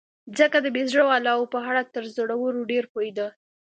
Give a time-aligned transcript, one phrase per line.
[0.37, 3.27] ځکه د بې زړه والاو په اړه تر زړورو ډېر پوهېده.